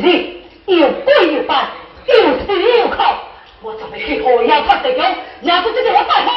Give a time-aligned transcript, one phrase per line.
[0.00, 0.06] 是
[0.66, 1.68] 你又跪又拜，
[2.06, 2.14] 又
[2.44, 3.18] 哭又叫，
[3.62, 5.00] 我怎会去后院发脾气？
[5.42, 6.30] 也要是因我大了。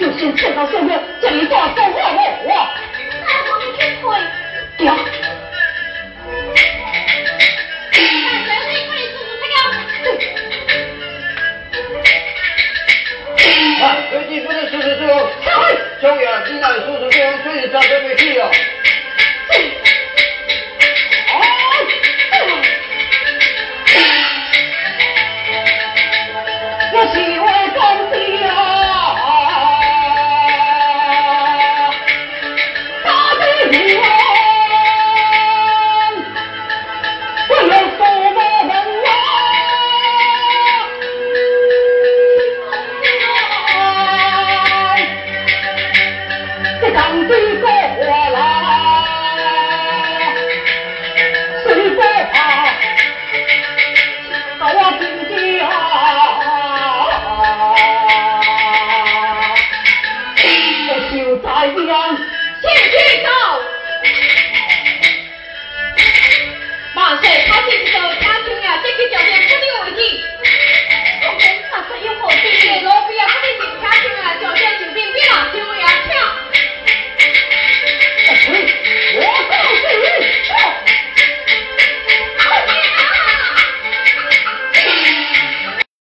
[0.00, 2.50] 就先送到现面这里，再再问问我。
[3.46, 4.02] 我的腿，
[4.78, 4.80] 爹。
[13.78, 14.58] 快，水井过来，
[16.48, 18.42] 你那叔叔这样水，你咋受不起啊？
[21.28, 21.34] 啊。
[26.92, 26.96] 我。